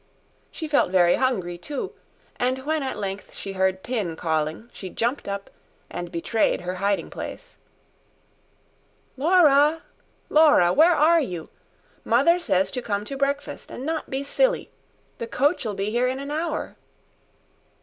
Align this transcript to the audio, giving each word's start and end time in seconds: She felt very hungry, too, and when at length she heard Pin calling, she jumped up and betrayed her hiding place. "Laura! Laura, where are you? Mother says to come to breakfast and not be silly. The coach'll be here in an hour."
She 0.49 0.67
felt 0.67 0.89
very 0.89 1.13
hungry, 1.13 1.59
too, 1.59 1.93
and 2.37 2.65
when 2.65 2.81
at 2.81 2.97
length 2.97 3.35
she 3.35 3.53
heard 3.53 3.83
Pin 3.83 4.15
calling, 4.15 4.67
she 4.73 4.89
jumped 4.89 5.27
up 5.27 5.51
and 5.91 6.11
betrayed 6.11 6.61
her 6.61 6.73
hiding 6.81 7.11
place. 7.11 7.55
"Laura! 9.15 9.83
Laura, 10.27 10.73
where 10.73 10.95
are 10.95 11.21
you? 11.21 11.49
Mother 12.03 12.39
says 12.39 12.71
to 12.71 12.81
come 12.81 13.05
to 13.05 13.15
breakfast 13.15 13.69
and 13.69 13.85
not 13.85 14.09
be 14.09 14.23
silly. 14.23 14.71
The 15.19 15.27
coach'll 15.27 15.75
be 15.75 15.91
here 15.91 16.07
in 16.07 16.17
an 16.19 16.31
hour." 16.31 16.77